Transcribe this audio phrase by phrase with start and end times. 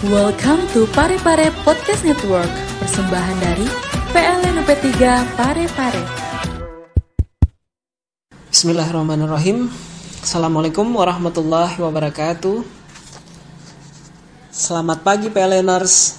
[0.00, 2.48] Welcome to Pare Pare Podcast Network,
[2.80, 3.68] persembahan dari
[4.16, 4.88] PLN UP3
[5.36, 6.02] Pare Pare.
[8.48, 9.68] Bismillahirrahmanirrahim.
[10.24, 12.64] Assalamualaikum warahmatullahi wabarakatuh.
[14.48, 16.16] Selamat pagi PLNers.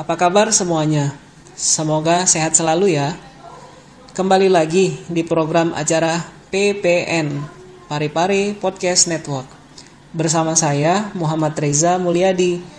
[0.00, 1.12] Apa kabar semuanya?
[1.52, 3.12] Semoga sehat selalu ya.
[4.16, 7.44] Kembali lagi di program acara PPN
[7.92, 9.52] Pare Pare Podcast Network.
[10.16, 12.77] Bersama saya Muhammad Reza Mulyadi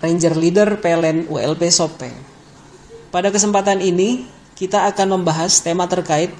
[0.00, 2.16] Ranger Leader PLN ULP Sopeng.
[3.12, 4.24] Pada kesempatan ini,
[4.56, 6.32] kita akan membahas tema terkait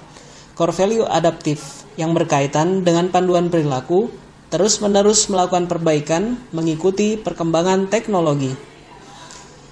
[0.57, 4.09] core value adaptif yang berkaitan dengan panduan perilaku
[4.49, 8.57] terus-menerus melakukan perbaikan mengikuti perkembangan teknologi.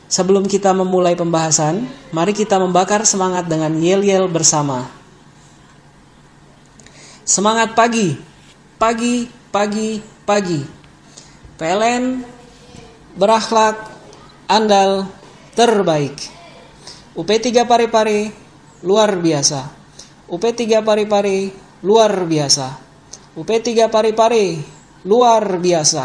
[0.09, 4.89] Sebelum kita memulai pembahasan, mari kita membakar semangat dengan yel-yel bersama.
[7.25, 8.17] Semangat pagi,
[8.81, 10.61] pagi, pagi, pagi.
[11.61, 12.37] PLN
[13.19, 13.75] berakhlak,
[14.47, 15.11] andal,
[15.59, 16.15] terbaik.
[17.19, 18.31] UP3 Pare-Pare
[18.87, 19.61] luar biasa.
[20.31, 21.51] UP3 Pare-Pare
[21.83, 22.79] luar biasa.
[23.35, 24.45] UP3 Pare-Pare
[25.03, 26.05] luar biasa.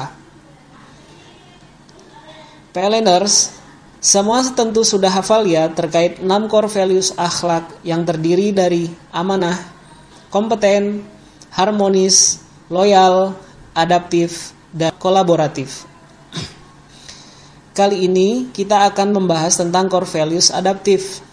[2.73, 3.53] PLNers,
[4.01, 9.61] semua tentu sudah hafal ya terkait 6 core values akhlak yang terdiri dari amanah,
[10.33, 11.05] kompeten,
[11.53, 12.41] harmonis,
[12.73, 13.37] loyal,
[13.77, 15.92] adaptif, dan kolaboratif.
[17.73, 21.25] Kali ini kita akan membahas tentang core values adaptif.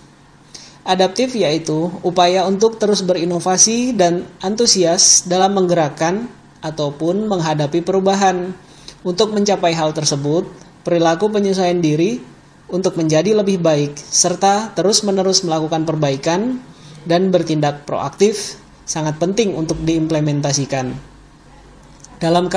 [0.88, 6.32] Adaptif yaitu upaya untuk terus berinovasi dan antusias dalam menggerakkan
[6.64, 8.56] ataupun menghadapi perubahan.
[9.04, 10.48] Untuk mencapai hal tersebut,
[10.80, 12.24] perilaku penyesuaian diri
[12.72, 16.56] untuk menjadi lebih baik serta terus-menerus melakukan perbaikan
[17.04, 18.56] dan bertindak proaktif
[18.88, 20.96] sangat penting untuk diimplementasikan.
[22.16, 22.48] Dalam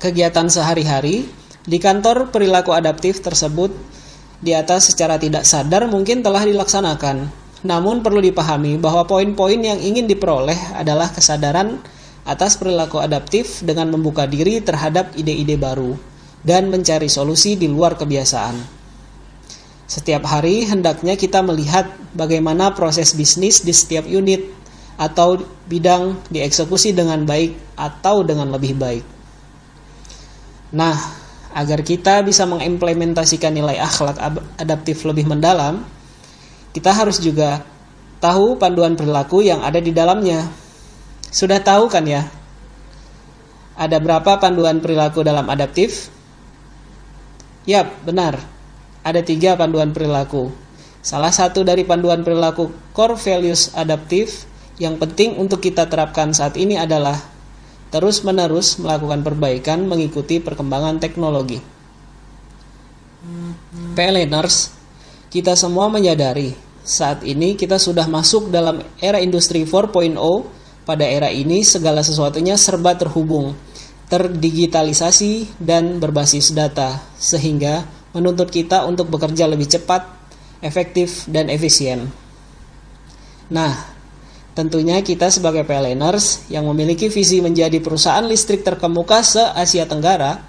[0.00, 1.28] kegiatan sehari-hari,
[1.62, 3.70] di kantor, perilaku adaptif tersebut
[4.42, 7.30] di atas secara tidak sadar mungkin telah dilaksanakan.
[7.62, 11.78] Namun perlu dipahami bahwa poin-poin yang ingin diperoleh adalah kesadaran
[12.26, 15.94] atas perilaku adaptif dengan membuka diri terhadap ide-ide baru
[16.42, 18.82] dan mencari solusi di luar kebiasaan.
[19.86, 21.86] Setiap hari hendaknya kita melihat
[22.18, 24.42] bagaimana proses bisnis di setiap unit
[24.98, 25.38] atau
[25.70, 29.04] bidang dieksekusi dengan baik atau dengan lebih baik.
[30.74, 31.21] Nah,
[31.52, 34.16] agar kita bisa mengimplementasikan nilai akhlak
[34.56, 35.84] adaptif lebih mendalam,
[36.72, 37.64] kita harus juga
[38.20, 40.48] tahu panduan perilaku yang ada di dalamnya.
[41.32, 42.28] Sudah tahu kan ya?
[43.76, 46.12] Ada berapa panduan perilaku dalam adaptif?
[47.64, 48.36] Yap, benar.
[49.00, 50.52] Ada tiga panduan perilaku.
[51.02, 54.46] Salah satu dari panduan perilaku core values adaptif
[54.78, 57.31] yang penting untuk kita terapkan saat ini adalah
[57.92, 61.60] terus-menerus melakukan perbaikan mengikuti perkembangan teknologi.
[63.92, 64.72] PLNers,
[65.28, 70.18] kita semua menyadari saat ini kita sudah masuk dalam era industri 4.0.
[70.82, 73.54] Pada era ini segala sesuatunya serba terhubung,
[74.10, 80.02] terdigitalisasi dan berbasis data sehingga menuntut kita untuk bekerja lebih cepat,
[80.58, 82.10] efektif dan efisien.
[83.46, 83.91] Nah,
[84.52, 90.44] Tentunya kita sebagai PLNers yang memiliki visi menjadi perusahaan listrik terkemuka se-Asia Tenggara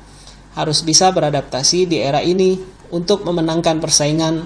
[0.59, 2.59] harus bisa beradaptasi di era ini
[2.91, 4.43] untuk memenangkan persaingan.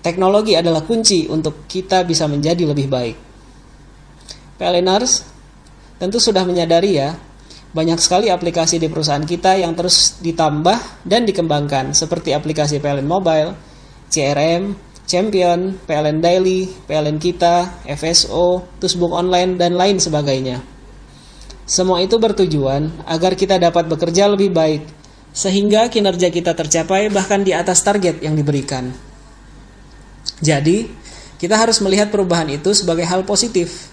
[0.00, 3.16] Teknologi adalah kunci untuk kita bisa menjadi lebih baik.
[4.56, 5.12] PLNers
[6.00, 7.12] tentu sudah menyadari ya,
[7.68, 13.52] banyak sekali aplikasi di perusahaan kita yang terus ditambah dan dikembangkan seperti aplikasi PLN Mobile,
[14.08, 14.72] CRM,
[15.08, 20.60] Champion, PLN Daily, PLN Kita, FSO, Tusbook Online, dan lain sebagainya.
[21.64, 24.84] Semua itu bertujuan agar kita dapat bekerja lebih baik,
[25.32, 28.92] sehingga kinerja kita tercapai bahkan di atas target yang diberikan.
[30.44, 30.84] Jadi,
[31.40, 33.88] kita harus melihat perubahan itu sebagai hal positif.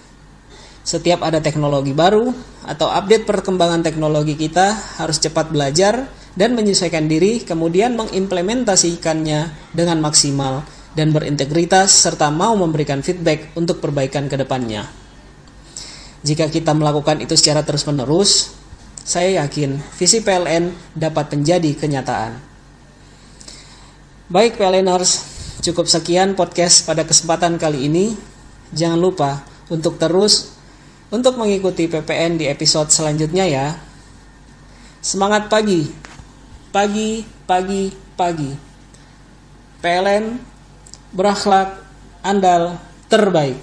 [0.84, 2.28] Setiap ada teknologi baru
[2.68, 10.75] atau update perkembangan teknologi kita harus cepat belajar dan menyesuaikan diri, kemudian mengimplementasikannya dengan maksimal
[10.96, 14.88] dan berintegritas serta mau memberikan feedback untuk perbaikan ke depannya.
[16.24, 18.56] Jika kita melakukan itu secara terus-menerus,
[19.04, 22.40] saya yakin visi PLN dapat menjadi kenyataan.
[24.32, 25.10] Baik PLNers,
[25.62, 28.16] cukup sekian podcast pada kesempatan kali ini.
[28.74, 30.56] Jangan lupa untuk terus
[31.12, 33.78] untuk mengikuti PPN di episode selanjutnya ya.
[34.98, 35.86] Semangat pagi.
[36.74, 38.50] Pagi, pagi, pagi.
[39.78, 40.55] PLN
[41.16, 41.80] berakhlak,
[42.20, 42.76] andal,
[43.08, 43.56] terbaik.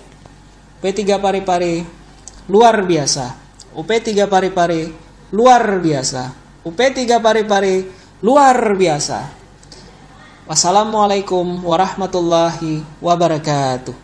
[0.81, 1.85] P3 Pari-Pari
[2.49, 3.37] luar biasa.
[3.77, 4.81] UP3 Pari-Pari
[5.31, 6.33] luar biasa.
[6.65, 7.75] UP3 Pari-Pari
[8.25, 9.19] luar biasa.
[10.43, 13.95] Wassalamualaikum warahmatullahi wabarakatuh.